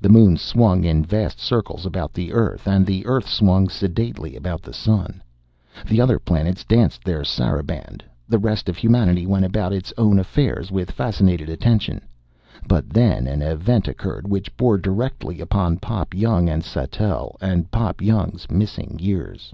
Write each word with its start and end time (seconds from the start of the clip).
The 0.00 0.08
Moon 0.08 0.36
swung 0.36 0.84
in 0.84 1.04
vast 1.04 1.40
circles 1.40 1.84
about 1.84 2.12
the 2.14 2.32
Earth, 2.32 2.68
and 2.68 2.86
the 2.86 3.04
Earth 3.04 3.28
swung 3.28 3.68
sedately 3.68 4.36
about 4.36 4.62
the 4.62 4.72
Sun. 4.72 5.20
The 5.88 6.00
other 6.00 6.20
planets 6.20 6.62
danced 6.62 7.02
their 7.02 7.24
saraband. 7.24 8.04
The 8.28 8.38
rest 8.38 8.68
of 8.68 8.76
humanity 8.76 9.26
went 9.26 9.44
about 9.44 9.72
its 9.72 9.92
own 9.98 10.20
affairs 10.20 10.70
with 10.70 10.92
fascinated 10.92 11.48
attention. 11.48 12.02
But 12.68 12.90
then 12.90 13.26
an 13.26 13.42
event 13.42 13.88
occurred 13.88 14.28
which 14.28 14.56
bore 14.56 14.78
directly 14.78 15.40
upon 15.40 15.78
Pop 15.78 16.14
Young 16.14 16.48
and 16.48 16.62
Sattell 16.62 17.34
and 17.40 17.68
Pop 17.72 18.00
Young's 18.00 18.48
missing 18.48 18.96
years. 19.00 19.52